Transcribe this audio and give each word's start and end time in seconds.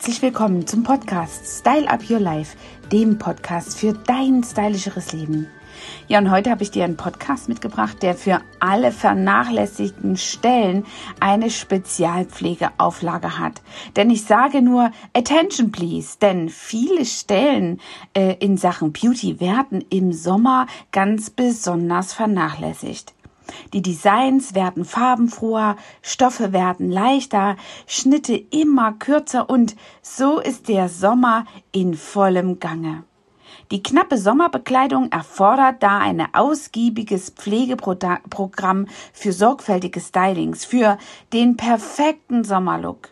Herzlich 0.00 0.22
willkommen 0.22 0.66
zum 0.66 0.82
Podcast 0.82 1.58
Style 1.60 1.86
Up 1.86 2.08
Your 2.08 2.20
Life, 2.20 2.56
dem 2.90 3.18
Podcast 3.18 3.78
für 3.78 3.92
dein 3.92 4.42
stylischeres 4.42 5.12
Leben. 5.12 5.46
Ja, 6.08 6.20
und 6.20 6.30
heute 6.30 6.48
habe 6.48 6.62
ich 6.62 6.70
dir 6.70 6.84
einen 6.84 6.96
Podcast 6.96 7.50
mitgebracht, 7.50 8.02
der 8.02 8.14
für 8.14 8.40
alle 8.60 8.92
vernachlässigten 8.92 10.16
Stellen 10.16 10.86
eine 11.20 11.50
Spezialpflegeauflage 11.50 13.38
hat. 13.38 13.60
Denn 13.94 14.08
ich 14.08 14.24
sage 14.24 14.62
nur 14.62 14.90
Attention 15.12 15.70
please, 15.70 16.16
denn 16.18 16.48
viele 16.48 17.04
Stellen 17.04 17.78
äh, 18.14 18.36
in 18.38 18.56
Sachen 18.56 18.92
Beauty 18.92 19.38
werden 19.38 19.84
im 19.90 20.14
Sommer 20.14 20.66
ganz 20.92 21.28
besonders 21.28 22.14
vernachlässigt. 22.14 23.12
Die 23.72 23.82
Designs 23.82 24.54
werden 24.54 24.84
farbenfroher, 24.84 25.76
Stoffe 26.02 26.52
werden 26.52 26.90
leichter, 26.90 27.56
Schnitte 27.86 28.34
immer 28.34 28.92
kürzer 28.92 29.48
und 29.48 29.76
so 30.02 30.40
ist 30.40 30.68
der 30.68 30.88
Sommer 30.88 31.44
in 31.72 31.94
vollem 31.94 32.58
Gange. 32.60 33.04
Die 33.70 33.82
knappe 33.82 34.18
Sommerbekleidung 34.18 35.12
erfordert 35.12 35.82
da 35.82 35.98
ein 35.98 36.26
ausgiebiges 36.34 37.30
Pflegeprogramm 37.30 38.86
für 39.12 39.32
sorgfältige 39.32 40.00
Stylings, 40.00 40.64
für 40.64 40.98
den 41.32 41.56
perfekten 41.56 42.42
Sommerlook. 42.42 43.10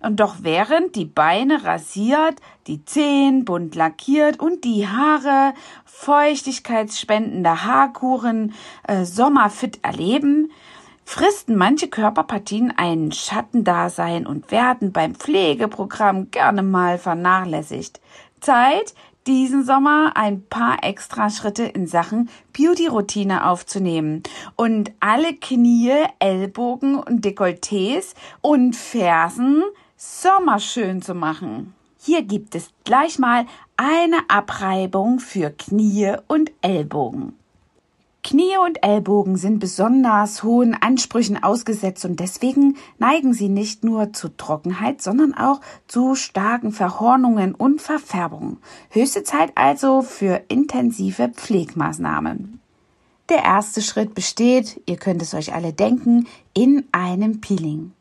Und 0.00 0.20
doch 0.20 0.36
während 0.40 0.94
die 0.96 1.04
Beine 1.04 1.64
rasiert, 1.64 2.36
die 2.66 2.84
Zehen 2.84 3.44
bunt 3.44 3.74
lackiert 3.74 4.40
und 4.40 4.64
die 4.64 4.86
Haare 4.86 5.54
feuchtigkeitsspendende 5.84 7.64
Haarkuren 7.64 8.54
äh, 8.86 9.04
sommerfit 9.04 9.80
erleben, 9.82 10.50
fristen 11.04 11.56
manche 11.56 11.88
Körperpartien 11.88 12.74
ein 12.76 13.12
Schattendasein 13.12 14.26
und 14.26 14.50
werden 14.50 14.92
beim 14.92 15.14
Pflegeprogramm 15.14 16.30
gerne 16.30 16.62
mal 16.62 16.98
vernachlässigt. 16.98 18.00
Zeit, 18.40 18.94
diesen 19.26 19.64
Sommer 19.64 20.12
ein 20.14 20.42
paar 20.42 20.82
extra 20.82 21.30
Schritte 21.30 21.64
in 21.64 21.86
Sachen 21.86 22.28
Beauty-Routine 22.52 23.46
aufzunehmen 23.46 24.22
und 24.54 24.92
alle 25.00 25.34
Knie, 25.34 25.92
Ellbogen 26.18 26.96
und 26.96 27.24
Dekolletés 27.24 28.14
und 28.40 28.76
Fersen 28.76 29.62
sommerschön 29.96 31.02
zu 31.02 31.14
machen. 31.14 31.74
Hier 31.98 32.22
gibt 32.22 32.54
es 32.54 32.70
gleich 32.84 33.18
mal 33.18 33.46
eine 33.76 34.18
Abreibung 34.28 35.18
für 35.18 35.50
Knie 35.50 36.14
und 36.28 36.52
Ellbogen. 36.60 37.34
Knie 38.26 38.56
und 38.66 38.82
Ellbogen 38.82 39.36
sind 39.36 39.60
besonders 39.60 40.42
hohen 40.42 40.74
Ansprüchen 40.74 41.40
ausgesetzt 41.40 42.04
und 42.04 42.18
deswegen 42.18 42.76
neigen 42.98 43.32
sie 43.32 43.48
nicht 43.48 43.84
nur 43.84 44.12
zu 44.12 44.36
Trockenheit, 44.36 45.00
sondern 45.00 45.32
auch 45.32 45.60
zu 45.86 46.16
starken 46.16 46.72
Verhornungen 46.72 47.54
und 47.54 47.80
Verfärbungen. 47.80 48.56
Höchste 48.90 49.22
Zeit 49.22 49.52
also 49.54 50.02
für 50.02 50.42
intensive 50.48 51.28
Pflegmaßnahmen. 51.28 52.60
Der 53.28 53.44
erste 53.44 53.80
Schritt 53.80 54.12
besteht, 54.12 54.82
ihr 54.86 54.96
könnt 54.96 55.22
es 55.22 55.32
euch 55.32 55.54
alle 55.54 55.72
denken, 55.72 56.26
in 56.52 56.84
einem 56.90 57.40
Peeling. 57.40 57.92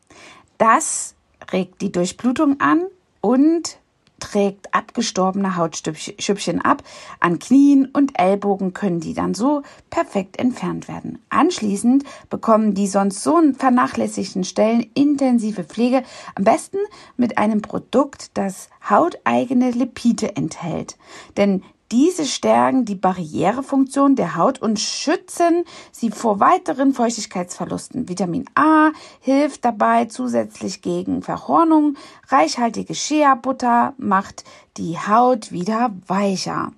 Das 0.58 1.14
regt 1.54 1.84
die 1.84 1.92
Durchblutung 1.92 2.60
an 2.62 2.82
und 3.22 3.78
trägt 4.20 4.74
abgestorbene 4.74 5.56
Hautschüppchen 5.56 6.62
ab. 6.62 6.84
An 7.20 7.40
Knien 7.40 7.88
und 7.88 8.20
Ellbogen 8.20 8.74
können 8.74 9.00
die 9.00 9.14
dann 9.14 9.34
so 9.34 9.62
perfekt 9.90 10.38
entfernt 10.40 10.88
werden. 10.88 11.20
Anschließend 11.30 12.04
bekommen 12.30 12.74
die 12.74 12.88
sonst 12.88 13.24
so 13.24 13.42
vernachlässigten 13.58 14.44
Stellen 14.44 14.86
intensive 14.94 15.64
Pflege, 15.64 16.04
am 16.36 16.44
besten 16.44 16.78
mit 17.18 17.38
einem 17.38 17.62
Produkt, 17.62 18.32
das 18.38 18.70
hauteigene 18.90 19.72
Lipide 19.72 20.36
enthält. 20.36 20.98
Denn 21.38 21.64
diese 21.92 22.26
stärken 22.26 22.86
die 22.86 22.96
Barrierefunktion 22.96 24.16
der 24.16 24.36
Haut 24.36 24.62
und 24.62 24.80
schützen 24.80 25.64
sie 25.92 26.10
vor 26.10 26.40
weiteren 26.40 26.94
Feuchtigkeitsverlusten. 26.94 28.10
Vitamin 28.10 28.46
A 28.56 28.92
hilft 29.20 29.66
dabei 29.66 30.06
zusätzlich 30.06 30.82
gegen 30.82 31.22
Verhornung. 31.22 31.96
Reichhaltige 32.30 32.96
Shea-Butter 32.96 33.94
macht 33.98 34.44
die 34.78 34.98
Haut 34.98 35.52
wieder 35.52 35.92
weicher. 36.08 36.72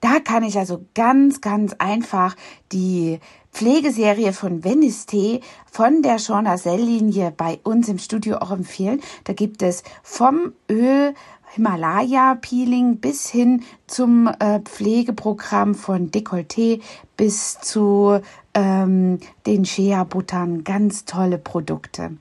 Da 0.00 0.18
kann 0.18 0.42
ich 0.42 0.58
also 0.58 0.84
ganz, 0.94 1.40
ganz 1.40 1.74
einfach 1.78 2.34
die 2.72 3.20
Pflegeserie 3.52 4.32
von 4.32 4.64
Veniste 4.64 5.40
von 5.70 6.02
der 6.02 6.16
Jean-Lazel-Linie 6.16 7.32
bei 7.36 7.60
uns 7.64 7.88
im 7.88 7.98
Studio 7.98 8.38
auch 8.38 8.50
empfehlen. 8.50 9.02
Da 9.24 9.32
gibt 9.32 9.62
es 9.62 9.82
vom 10.02 10.52
Öl 10.70 11.14
Himalaya-Peeling 11.54 12.96
bis 12.96 13.28
hin 13.28 13.62
zum 13.86 14.26
äh, 14.26 14.60
Pflegeprogramm 14.60 15.74
von 15.74 16.10
Dekolleté 16.10 16.80
bis 17.16 17.58
zu 17.60 18.20
ähm, 18.54 19.18
den 19.46 19.64
Shea-Buttern. 19.64 20.64
Ganz 20.64 21.04
tolle 21.04 21.38
Produkte. 21.38 22.12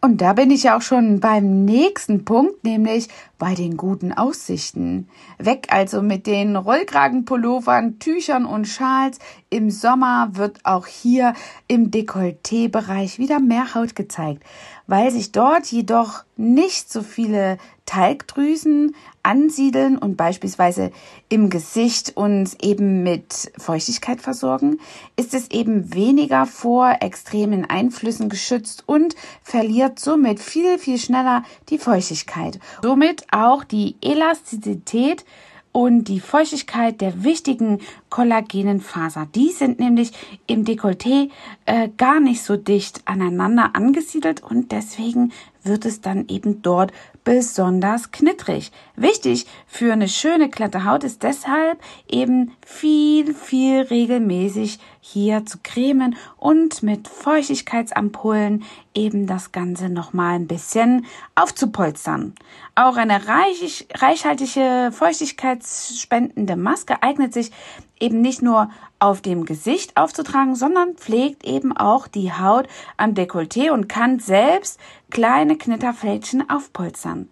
Und 0.00 0.20
da 0.20 0.32
bin 0.32 0.52
ich 0.52 0.62
ja 0.62 0.76
auch 0.76 0.82
schon 0.82 1.18
beim 1.18 1.64
nächsten 1.64 2.24
Punkt, 2.24 2.62
nämlich 2.62 3.08
bei 3.36 3.56
den 3.56 3.76
guten 3.76 4.12
Aussichten. 4.12 5.08
Weg 5.38 5.72
also 5.72 6.02
mit 6.02 6.28
den 6.28 6.54
Rollkragenpullovern, 6.54 7.98
Tüchern 7.98 8.44
und 8.44 8.66
Schals. 8.66 9.18
Im 9.50 9.70
Sommer 9.72 10.30
wird 10.34 10.60
auch 10.64 10.86
hier 10.86 11.34
im 11.66 11.90
Dekolleté-Bereich 11.90 13.18
wieder 13.18 13.40
mehr 13.40 13.74
Haut 13.74 13.96
gezeigt, 13.96 14.44
weil 14.86 15.10
sich 15.10 15.32
dort 15.32 15.66
jedoch 15.66 16.22
nicht 16.36 16.92
so 16.92 17.02
viele 17.02 17.58
Talgdrüsen 17.88 18.94
ansiedeln 19.22 19.96
und 19.96 20.18
beispielsweise 20.18 20.92
im 21.30 21.48
Gesicht 21.48 22.18
uns 22.18 22.54
eben 22.60 23.02
mit 23.02 23.50
Feuchtigkeit 23.56 24.20
versorgen, 24.20 24.78
ist 25.16 25.32
es 25.32 25.50
eben 25.50 25.94
weniger 25.94 26.44
vor 26.44 26.98
extremen 27.00 27.64
Einflüssen 27.64 28.28
geschützt 28.28 28.84
und 28.84 29.16
verliert 29.42 29.98
somit 29.98 30.38
viel, 30.38 30.78
viel 30.78 30.98
schneller 30.98 31.44
die 31.70 31.78
Feuchtigkeit. 31.78 32.60
Somit 32.82 33.24
auch 33.32 33.64
die 33.64 33.96
Elastizität 34.02 35.24
und 35.72 36.04
die 36.04 36.20
Feuchtigkeit 36.20 37.00
der 37.00 37.24
wichtigen 37.24 37.80
kollagenen 38.10 38.80
Faser. 38.80 39.26
Die 39.34 39.50
sind 39.50 39.78
nämlich 39.78 40.12
im 40.46 40.64
Dekolleté 40.64 41.30
äh, 41.66 41.88
gar 41.96 42.20
nicht 42.20 42.42
so 42.42 42.56
dicht 42.56 43.02
aneinander 43.04 43.70
angesiedelt 43.74 44.42
und 44.42 44.72
deswegen 44.72 45.32
wird 45.62 45.84
es 45.84 46.00
dann 46.00 46.26
eben 46.28 46.62
dort 46.62 46.92
besonders 47.24 48.10
knittrig. 48.10 48.72
Wichtig 48.96 49.46
für 49.66 49.92
eine 49.92 50.08
schöne 50.08 50.48
glatte 50.48 50.84
Haut 50.84 51.04
ist 51.04 51.22
deshalb 51.22 51.78
eben 52.08 52.52
viel, 52.64 53.34
viel 53.34 53.82
regelmäßig 53.82 54.78
hier 55.00 55.44
zu 55.44 55.58
cremen 55.62 56.16
und 56.38 56.82
mit 56.82 57.06
Feuchtigkeitsampullen 57.06 58.64
eben 58.94 59.26
das 59.26 59.52
Ganze 59.52 59.88
nochmal 59.90 60.36
ein 60.36 60.46
bisschen 60.46 61.06
aufzupolstern. 61.34 62.34
Auch 62.74 62.96
eine 62.96 63.26
reich, 63.26 63.86
reichhaltige 63.94 64.90
feuchtigkeitsspendende 64.92 66.56
Maske 66.56 67.02
eignet 67.02 67.34
sich 67.34 67.50
eben 68.00 68.20
nicht 68.20 68.42
nur 68.42 68.70
auf 68.98 69.20
dem 69.20 69.44
Gesicht 69.44 69.96
aufzutragen, 69.96 70.54
sondern 70.54 70.94
pflegt 70.94 71.44
eben 71.44 71.76
auch 71.76 72.08
die 72.08 72.32
Haut 72.32 72.68
am 72.96 73.14
Dekolleté 73.14 73.70
und 73.70 73.88
kann 73.88 74.18
selbst 74.18 74.80
kleine 75.10 75.56
Knitterfältchen 75.56 76.48
aufpolstern. 76.50 77.28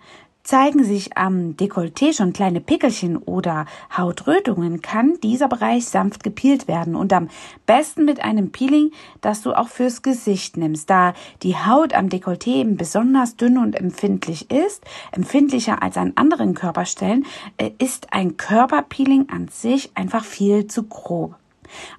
Zeigen 0.47 0.85
sich 0.85 1.19
am 1.19 1.57
Dekolleté 1.57 2.13
schon 2.13 2.33
kleine 2.33 2.61
Pickelchen 2.61 3.17
oder 3.17 3.67
Hautrötungen, 3.97 4.81
kann 4.81 5.19
dieser 5.21 5.49
Bereich 5.49 5.87
sanft 5.87 6.23
gepielt 6.23 6.69
werden 6.69 6.95
und 6.95 7.13
am 7.13 7.29
besten 7.67 8.05
mit 8.05 8.21
einem 8.21 8.53
Peeling, 8.53 8.93
das 9.21 9.43
du 9.43 9.55
auch 9.55 9.67
fürs 9.67 10.03
Gesicht 10.03 10.57
nimmst, 10.57 10.89
da 10.89 11.15
die 11.43 11.57
Haut 11.57 11.95
am 11.95 12.09
Dekolleté 12.09 12.61
eben 12.61 12.77
besonders 12.77 13.35
dünn 13.35 13.59
und 13.59 13.75
empfindlich 13.75 14.49
ist, 14.53 14.85
empfindlicher 15.11 15.83
als 15.83 15.97
an 15.97 16.13
anderen 16.15 16.55
Körperstellen, 16.55 17.27
äh, 17.57 17.73
ist 17.79 18.13
ein 18.13 18.37
Körperpeeling 18.37 19.29
an 19.31 19.49
sich 19.49 19.91
einfach 19.97 20.25
viel 20.25 20.69
zu 20.69 20.85
grob. 20.85 21.35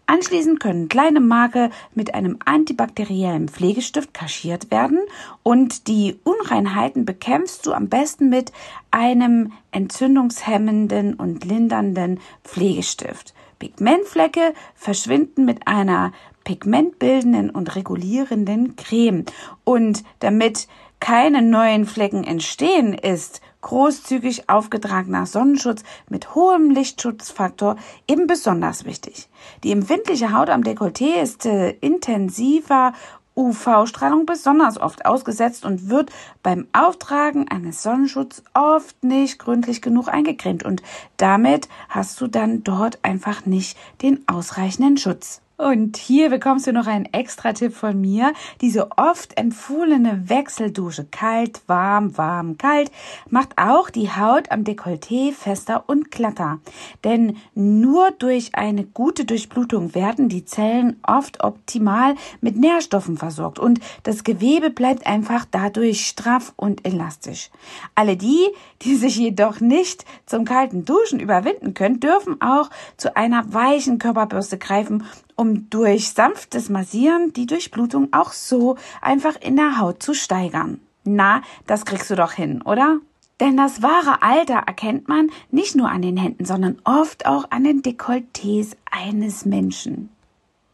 Anschließend 0.05 0.59
können 0.59 0.89
kleine 0.89 1.19
Marke 1.19 1.69
mit 1.93 2.13
einem 2.13 2.37
antibakteriellen 2.45 3.49
Pflegestift 3.49 4.13
kaschiert 4.13 4.71
werden 4.71 4.99
und 5.43 5.87
die 5.87 6.19
Unreinheiten 6.23 7.05
bekämpfst 7.05 7.65
du 7.65 7.73
am 7.73 7.89
besten 7.89 8.29
mit 8.29 8.51
einem 8.91 9.51
entzündungshemmenden 9.71 11.13
und 11.13 11.45
lindernden 11.45 12.19
Pflegestift. 12.43 13.33
Pigmentflecke 13.59 14.53
verschwinden 14.75 15.45
mit 15.45 15.67
einer 15.67 16.13
pigmentbildenden 16.43 17.49
und 17.49 17.75
regulierenden 17.75 18.75
Creme. 18.75 19.25
Und 19.63 20.03
damit 20.19 20.67
keine 20.99 21.41
neuen 21.41 21.85
Flecken 21.85 22.23
entstehen, 22.23 22.93
ist 22.93 23.41
großzügig 23.67 24.49
aufgetragener 24.49 25.25
Sonnenschutz 25.25 25.83
mit 26.07 26.35
hohem 26.35 26.69
Lichtschutzfaktor 26.69 27.75
eben 28.07 28.25
besonders 28.25 28.85
wichtig. 28.85 29.27
Die 29.65 29.73
empfindliche 29.73 30.31
Haut 30.31 30.49
am 30.49 30.61
Dekolleté 30.63 31.21
ist 31.21 31.45
äh, 31.45 31.71
intensiver 31.81 32.93
UV-Strahlung 33.35 34.25
besonders 34.25 34.79
oft 34.79 35.05
ausgesetzt 35.05 35.65
und 35.65 35.89
wird 35.89 36.11
beim 36.43 36.65
Auftragen 36.71 37.49
eines 37.49 37.83
Sonnenschutzes 37.83 38.41
oft 38.53 39.03
nicht 39.03 39.37
gründlich 39.37 39.81
genug 39.81 40.07
eingecremt 40.07 40.63
und 40.63 40.81
damit 41.17 41.67
hast 41.89 42.21
du 42.21 42.27
dann 42.27 42.63
dort 42.63 42.99
einfach 43.03 43.45
nicht 43.45 43.77
den 44.01 44.23
ausreichenden 44.29 44.95
Schutz. 44.95 45.41
Und 45.57 45.97
hier 45.97 46.29
bekommst 46.29 46.67
du 46.67 46.71
noch 46.71 46.85
einen 46.85 47.05
extra 47.05 47.51
Tipp 47.51 47.73
von 47.73 47.99
mir. 47.99 48.33
Diese 48.61 48.91
oft 48.91 49.35
empfohlene 49.39 50.29
Wechseldusche, 50.29 51.03
kalt, 51.03 51.61
warm, 51.65 52.15
warm, 52.15 52.59
kalt, 52.59 52.91
macht 53.27 53.57
auch 53.57 53.89
die 53.89 54.11
Haut 54.11 54.51
am 54.51 54.63
Dekolleté 54.63 55.33
fester 55.33 55.83
und 55.87 56.11
glatter. 56.11 56.59
Denn 57.03 57.37
nur 57.55 58.11
durch 58.11 58.53
eine 58.53 58.85
gute 58.85 59.25
Durchblutung 59.25 59.95
werden 59.95 60.29
die 60.29 60.45
Zellen 60.45 60.99
oft 61.01 61.43
optimal 61.43 62.13
mit 62.39 62.55
Nährstoffen 62.55 63.17
versorgt 63.17 63.57
und 63.57 63.79
das 64.03 64.23
Gewebe 64.23 64.69
bleibt 64.69 65.07
einfach 65.07 65.45
dadurch 65.49 66.05
straff 66.05 66.53
und 66.55 66.85
elastisch. 66.85 67.49
Alle 67.95 68.15
die, 68.15 68.47
die 68.83 68.95
sich 68.95 69.17
jedoch 69.17 69.59
nicht 69.59 70.05
zum 70.27 70.45
kalten 70.45 70.85
Duschen 70.85 71.19
überwinden 71.19 71.73
können, 71.73 71.99
dürfen 71.99 72.41
auch 72.43 72.69
zu 72.95 73.17
einer 73.17 73.53
weichen 73.55 73.97
Körperbürste 73.97 74.59
greifen 74.59 75.03
um 75.37 75.69
durch 75.69 76.09
sanftes 76.09 76.67
Massieren 76.67 77.31
die 77.31 77.45
Durchblutung 77.45 78.09
auch 78.11 78.33
so 78.33 78.75
einfach 79.01 79.39
in 79.39 79.55
der 79.55 79.79
Haut 79.79 80.03
zu 80.03 80.13
steigern. 80.13 80.81
Na, 81.05 81.41
das 81.65 81.85
kriegst 81.85 82.09
du 82.09 82.15
doch 82.15 82.33
hin, 82.33 82.61
oder? 82.63 82.99
Denn 83.39 83.55
das 83.55 83.81
wahre 83.81 84.23
Alter 84.23 84.63
erkennt 84.65 85.07
man 85.07 85.29
nicht 85.51 85.75
nur 85.75 85.89
an 85.89 86.01
den 86.01 86.17
Händen, 86.17 86.43
sondern 86.43 86.81
oft 86.83 87.27
auch 87.27 87.45
an 87.51 87.63
den 87.63 87.83
Dekolletés 87.83 88.75
eines 88.91 89.45
Menschen. 89.45 90.09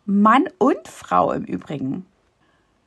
Mann 0.05 0.45
und 0.57 0.87
Frau 0.87 1.33
im 1.33 1.43
Übrigen. 1.43 2.05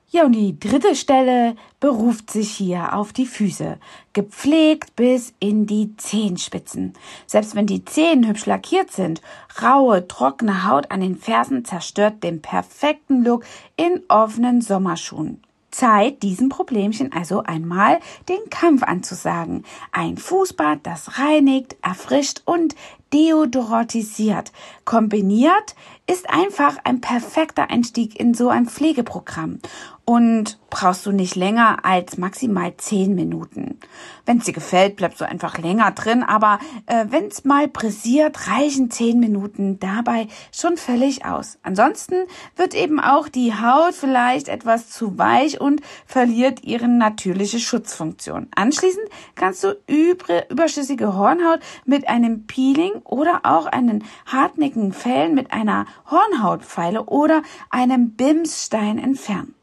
Ja, 0.09 0.25
und 0.25 0.33
die 0.33 0.59
dritte 0.59 0.95
Stelle 0.95 1.57
beruft 1.81 2.31
sich 2.31 2.53
hier 2.53 2.95
auf 2.95 3.13
die 3.13 3.27
Füße, 3.27 3.79
gepflegt 4.13 4.95
bis 4.95 5.35
in 5.41 5.67
die 5.67 5.97
Zehenspitzen. 5.97 6.95
Selbst 7.27 7.57
wenn 7.57 7.67
die 7.67 7.85
Zehen 7.85 8.27
hübsch 8.27 8.47
lackiert 8.47 8.93
sind, 8.93 9.21
raue, 9.61 10.07
trockene 10.07 10.69
Haut 10.69 10.93
an 10.93 11.01
den 11.01 11.17
Fersen 11.17 11.65
zerstört 11.65 12.23
den 12.23 12.41
perfekten 12.41 13.25
Look 13.25 13.45
in 13.77 14.01
offenen 14.09 14.61
Sommerschuhen. 14.61 15.43
Zeit, 15.73 16.23
diesem 16.23 16.49
Problemchen 16.49 17.13
also 17.13 17.43
einmal 17.43 17.99
den 18.29 18.49
Kampf 18.49 18.85
anzusagen. 18.85 19.65
Ein 19.93 20.17
Fußbad, 20.17 20.81
das 20.85 21.19
reinigt, 21.19 21.77
erfrischt 21.83 22.43
und 22.45 22.75
deodorantisiert. 23.13 24.53
Kombiniert 24.85 25.75
ist 26.07 26.31
einfach 26.31 26.77
ein 26.85 27.01
perfekter 27.01 27.71
Einstieg 27.71 28.19
in 28.19 28.35
so 28.35 28.49
ein 28.49 28.67
Pflegeprogramm 28.67 29.59
und 30.07 30.61
brauchst 30.71 31.05
du 31.05 31.11
nicht 31.11 31.35
länger 31.35 31.85
als 31.85 32.17
maximal 32.17 32.77
zehn 32.77 33.17
Minuten. 33.17 33.81
Wenn 34.25 34.39
es 34.39 34.45
dir 34.45 34.53
gefällt, 34.53 34.95
bleibst 34.95 35.21
du 35.21 35.27
einfach 35.27 35.59
länger 35.59 35.91
drin, 35.91 36.23
aber 36.23 36.61
äh, 36.87 37.07
wenn 37.09 37.27
es 37.27 37.45
mal 37.45 37.67
pressiert, 37.67 38.49
reichen 38.49 38.89
zehn 38.89 39.19
Minuten 39.19 39.81
dabei 39.81 40.29
schon 40.53 40.77
völlig 40.77 41.25
aus. 41.25 41.59
Ansonsten 41.65 42.15
wird 42.55 42.75
eben 42.75 43.01
auch 43.01 43.29
die 43.29 43.53
Haut 43.55 43.95
vielleicht 43.95 44.47
etwas 44.47 44.91
zu 44.91 45.19
weich 45.19 45.61
und 45.61 45.81
verliert 46.07 46.63
ihre 46.63 46.87
natürliche 46.87 47.59
Schutzfunktion. 47.59 48.47
Anschließend 48.55 49.07
kannst 49.35 49.65
du 49.65 49.77
überschüssige 49.89 51.17
Hornhaut 51.17 51.59
mit 51.85 52.09
einem 52.09 52.47
Peeling 52.47 52.96
oder 53.05 53.41
auch 53.45 53.67
einen 53.67 54.05
hartnäckigen 54.27 54.93
Fellen 54.93 55.35
mit 55.35 55.53
einer 55.53 55.87
Hornhautpfeile 56.11 57.05
oder 57.05 57.43
einem 57.71 58.13
Bimsstein 58.17 58.99
entfernen. 58.99 59.55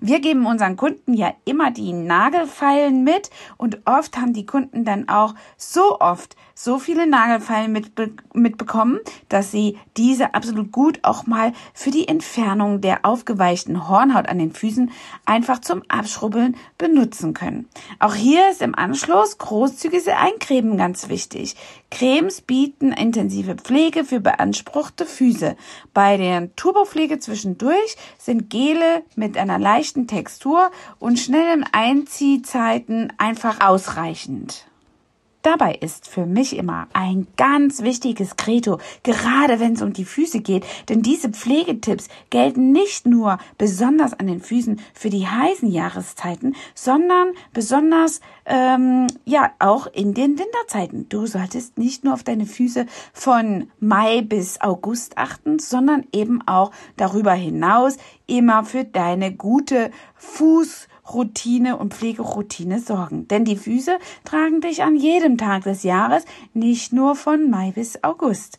Wir 0.00 0.20
geben 0.20 0.46
unseren 0.46 0.76
Kunden 0.76 1.14
ja 1.14 1.32
immer 1.44 1.70
die 1.70 1.92
Nagelfeilen 1.92 3.04
mit 3.04 3.30
und 3.56 3.82
oft 3.86 4.16
haben 4.16 4.32
die 4.32 4.46
Kunden 4.46 4.84
dann 4.84 5.08
auch 5.08 5.34
so 5.56 6.00
oft 6.00 6.36
so 6.54 6.78
viele 6.78 7.06
Nagelfeilen 7.06 7.72
mitbe 7.72 8.12
mitbekommen, 8.34 9.00
dass 9.28 9.50
sie 9.50 9.78
diese 9.96 10.34
absolut 10.34 10.70
gut 10.70 11.00
auch 11.02 11.26
mal 11.26 11.52
für 11.74 11.90
die 11.90 12.06
Entfernung 12.06 12.80
der 12.80 13.04
aufgeweichten 13.04 13.88
Hornhaut 13.88 14.28
an 14.28 14.38
den 14.38 14.52
Füßen 14.52 14.90
einfach 15.24 15.60
zum 15.60 15.82
Abschrubbeln 15.88 16.56
benutzen 16.78 17.34
können. 17.34 17.68
Auch 17.98 18.14
hier 18.14 18.50
ist 18.50 18.62
im 18.62 18.74
Anschluss 18.74 19.38
großzügiges 19.38 20.08
Eincremen 20.08 20.76
ganz 20.76 21.08
wichtig. 21.08 21.56
Cremes 21.90 22.40
bieten 22.40 22.92
intensive 22.92 23.56
Pflege 23.56 24.04
für 24.04 24.20
beanspruchte 24.20 25.04
Füße. 25.04 25.56
Bei 25.92 26.16
der 26.16 26.54
Turbopflege 26.56 27.18
zwischendurch 27.18 27.96
sind 28.18 28.50
Gele 28.50 29.02
mit 29.16 29.36
einer 29.36 29.58
leichten 29.72 30.06
Textur 30.06 30.70
und 30.98 31.18
schnellen 31.18 31.64
Einziehzeiten 31.72 33.10
einfach 33.16 33.66
ausreichend. 33.66 34.66
Dabei 35.42 35.74
ist 35.74 36.06
für 36.06 36.24
mich 36.24 36.56
immer 36.56 36.86
ein 36.92 37.26
ganz 37.36 37.82
wichtiges 37.82 38.36
Credo, 38.36 38.78
gerade 39.02 39.58
wenn 39.58 39.72
es 39.72 39.82
um 39.82 39.92
die 39.92 40.04
Füße 40.04 40.40
geht, 40.40 40.64
denn 40.88 41.02
diese 41.02 41.30
Pflegetipps 41.30 42.06
gelten 42.30 42.70
nicht 42.70 43.06
nur 43.06 43.38
besonders 43.58 44.12
an 44.14 44.28
den 44.28 44.40
Füßen 44.40 44.80
für 44.94 45.10
die 45.10 45.26
heißen 45.26 45.68
Jahreszeiten, 45.68 46.54
sondern 46.76 47.32
besonders 47.52 48.20
ähm, 48.46 49.08
ja 49.24 49.50
auch 49.58 49.88
in 49.88 50.14
den 50.14 50.38
Winterzeiten. 50.38 51.08
Du 51.08 51.26
solltest 51.26 51.76
nicht 51.76 52.04
nur 52.04 52.14
auf 52.14 52.22
deine 52.22 52.46
Füße 52.46 52.86
von 53.12 53.68
Mai 53.80 54.22
bis 54.22 54.60
August 54.60 55.18
achten, 55.18 55.58
sondern 55.58 56.06
eben 56.12 56.46
auch 56.46 56.70
darüber 56.96 57.32
hinaus 57.32 57.96
immer 58.26 58.64
für 58.64 58.84
deine 58.84 59.34
gute 59.34 59.90
Fuß 60.16 60.88
Routine 61.12 61.76
und 61.76 61.94
Pflegeroutine 61.94 62.78
sorgen. 62.78 63.26
Denn 63.28 63.44
die 63.44 63.56
Füße 63.56 63.98
tragen 64.24 64.60
dich 64.60 64.82
an 64.82 64.96
jedem 64.96 65.36
Tag 65.36 65.64
des 65.64 65.82
Jahres, 65.82 66.24
nicht 66.54 66.92
nur 66.92 67.16
von 67.16 67.50
Mai 67.50 67.72
bis 67.72 68.02
August. 68.04 68.58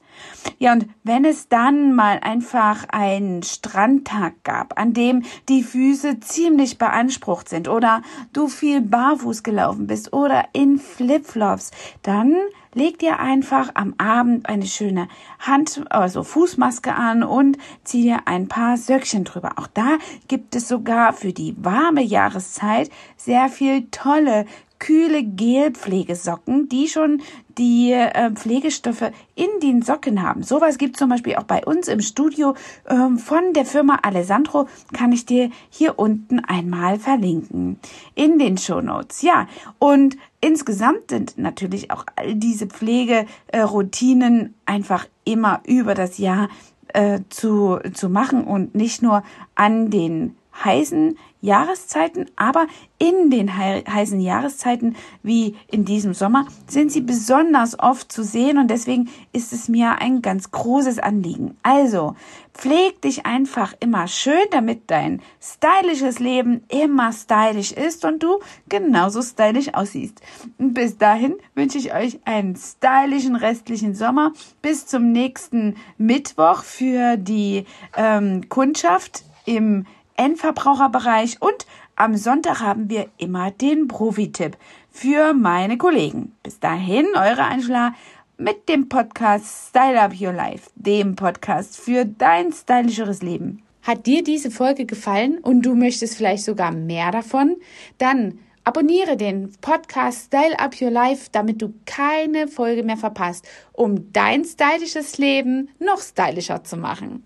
Ja, 0.60 0.74
und 0.74 0.88
wenn 1.04 1.26
es 1.26 1.50
dann 1.50 1.94
mal 1.94 2.20
einfach 2.22 2.86
einen 2.90 3.44
Strandtag 3.44 4.44
gab, 4.44 4.80
an 4.80 4.94
dem 4.94 5.24
die 5.50 5.64
Füße 5.64 6.20
ziemlich 6.20 6.78
beansprucht 6.78 7.50
sind 7.50 7.68
oder 7.68 8.02
du 8.34 8.48
viel 8.48 8.82
barfuß 8.82 9.44
gelaufen 9.44 9.88
bist 9.88 10.14
oder 10.14 10.46
in 10.54 10.80
Flipflops, 10.80 11.72
dann 12.02 12.36
leg 12.74 13.00
dir 13.00 13.20
einfach 13.20 13.72
am 13.74 13.94
Abend 13.98 14.48
eine 14.50 14.66
schöne 14.66 15.08
Hand, 15.40 15.84
also 15.90 16.24
Fußmaske 16.24 16.94
an 16.94 17.24
und 17.24 17.58
zieh 17.84 18.04
dir 18.04 18.20
ein 18.26 18.48
paar 18.48 18.78
Söckchen 18.78 19.24
drüber. 19.24 19.54
Auch 19.58 19.68
da 19.68 19.98
gibt 20.28 20.56
es 20.56 20.68
sogar 20.68 21.14
für 21.14 21.34
die 21.34 21.56
warme 21.58 22.02
Jahreszeit 22.02 22.90
sehr 23.18 23.50
viel 23.50 23.88
tolle 23.92 24.46
kühle 24.80 25.24
Gelpflegesocken, 25.24 26.68
die 26.68 26.88
schon 26.88 27.22
die 27.58 27.92
äh, 27.92 28.32
Pflegestoffe 28.32 29.12
in 29.36 29.48
den 29.62 29.82
Socken 29.82 30.22
haben. 30.22 30.44
Sowas 30.44 30.78
gibt 30.78 30.98
zum 30.98 31.10
Beispiel 31.10 31.36
auch 31.36 31.44
bei 31.44 31.64
uns 31.64 31.88
im 31.88 32.02
Studio 32.02 32.56
ähm, 32.90 33.18
von 33.18 33.54
der 33.54 33.66
Firma 33.66 34.00
Alessandro. 34.02 34.68
Kann 34.92 35.12
ich 35.12 35.26
dir 35.26 35.52
hier 35.70 36.00
unten 36.00 36.40
einmal 36.40 37.00
verlinken 37.00 37.80
in 38.16 38.40
den 38.40 38.58
Show 38.58 38.82
Notes. 38.82 39.22
Ja, 39.22 39.48
und 39.80 40.18
insgesamt 40.42 41.10
sind 41.10 41.38
natürlich 41.38 41.92
auch 41.92 42.06
all 42.16 42.36
diese 42.36 42.68
Pflegeroutinen 42.68 44.54
einfach 44.66 45.08
immer 45.24 45.62
über 45.66 45.94
das 45.94 46.18
Jahr 46.18 46.50
äh, 46.90 47.22
zu, 47.30 47.80
zu 47.94 48.10
machen 48.10 48.44
und 48.44 48.76
nicht 48.76 49.02
nur 49.02 49.24
an 49.56 49.90
den 49.90 50.36
heißen 50.64 51.18
Jahreszeiten, 51.44 52.28
aber 52.38 52.68
in 53.00 53.30
den 53.30 53.58
heißen 53.58 54.22
Jahreszeiten 54.22 54.96
wie 55.24 55.58
in 55.70 55.84
diesem 55.84 56.14
Sommer 56.14 56.48
sind 56.68 56.90
sie 56.90 57.02
besonders 57.02 57.78
oft 57.78 58.14
zu 58.14 58.24
sehen 58.24 58.58
und 58.58 58.70
deswegen 58.70 59.10
ist 59.34 59.52
es 59.52 59.68
mir 59.68 60.00
ein 60.00 60.22
ganz 60.22 60.52
großes 60.52 61.00
Anliegen. 61.00 61.58
Also 61.62 62.16
pfleg 62.54 63.02
dich 63.02 63.26
einfach 63.26 63.74
immer 63.82 64.08
schön, 64.08 64.46
damit 64.52 64.84
dein 64.88 65.22
stylisches 65.42 66.20
Leben 66.20 66.64
immer 66.70 67.12
stylisch 67.12 67.74
ist 67.74 68.06
und 68.06 68.24
du 68.24 68.40
genauso 68.70 69.22
stylisch 69.22 69.74
aussiehst. 69.74 70.22
Bis 70.58 70.98
dahin 70.98 71.36
wünsche 71.56 71.78
ich 71.78 71.94
euch 71.94 72.20
einen 72.24 72.56
stylischen 72.56 73.36
restlichen 73.36 73.96
Sommer. 73.96 74.32
Bis 74.62 74.88
zum 74.88 75.12
nächsten 75.12 75.76
Mittwoch 75.98 76.64
für 76.64 77.18
die 77.18 77.66
ähm, 77.98 78.48
Kundschaft 78.48 79.24
im 79.46 79.86
Endverbraucherbereich 80.16 81.42
und 81.42 81.66
am 81.96 82.16
Sonntag 82.16 82.60
haben 82.60 82.90
wir 82.90 83.08
immer 83.18 83.52
den 83.52 83.88
Profi-Tipp 83.88 84.58
für 84.90 85.34
meine 85.34 85.78
Kollegen. 85.78 86.36
Bis 86.42 86.60
dahin, 86.60 87.06
eure 87.16 87.44
Angela 87.44 87.94
mit 88.38 88.68
dem 88.68 88.90
Podcast 88.90 89.70
Style 89.70 90.02
Up 90.02 90.14
Your 90.20 90.34
Life, 90.34 90.70
dem 90.76 91.16
Podcast 91.16 91.80
für 91.80 92.06
dein 92.06 92.52
stylischeres 92.52 93.22
Leben. 93.22 93.62
Hat 93.84 94.06
dir 94.06 94.24
diese 94.24 94.50
Folge 94.50 94.86
gefallen 94.86 95.38
und 95.40 95.62
du 95.62 95.76
möchtest 95.76 96.18
vielleicht 96.18 96.44
sogar 96.44 96.72
mehr 96.72 97.12
davon? 97.12 97.58
Dann 97.98 98.40
abonniere 98.64 99.18
den 99.18 99.52
Podcast 99.62 100.28
Style 100.28 100.58
Up 100.58 100.82
Your 100.82 100.90
Life, 100.90 101.30
damit 101.32 101.62
du 101.62 101.74
keine 101.86 102.48
Folge 102.48 102.84
mehr 102.84 102.98
verpasst, 102.98 103.48
um 103.74 104.12
dein 104.14 104.46
stylisches 104.46 105.18
Leben 105.18 105.70
noch 105.80 106.00
stylischer 106.00 106.64
zu 106.64 106.78
machen. 106.78 107.24